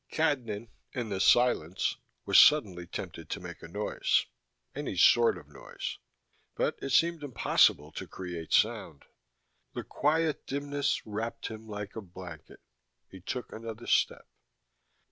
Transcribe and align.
Cadnan, 0.09 0.69
in 0.93 1.09
the 1.09 1.19
silence, 1.19 1.97
was 2.25 2.39
suddenly 2.39 2.87
tempted 2.87 3.29
to 3.29 3.39
make 3.39 3.61
a 3.61 3.67
noise, 3.67 4.25
any 4.73 4.97
sort 4.97 5.37
of 5.37 5.47
noise 5.47 5.99
but 6.55 6.75
it 6.81 6.89
seemed 6.89 7.21
impossible 7.21 7.91
to 7.91 8.07
create 8.07 8.51
sound. 8.51 9.05
The 9.75 9.83
quiet 9.83 10.47
dimness 10.47 11.05
wrapped 11.05 11.49
him 11.49 11.67
like 11.67 11.95
a 11.95 12.01
blanket. 12.01 12.61
He 13.11 13.21
took 13.21 13.53
another 13.53 13.85
step. 13.85 14.27